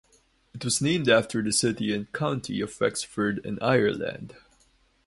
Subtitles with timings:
[0.55, 4.35] It was named after the city and county of Wexford in Ireland.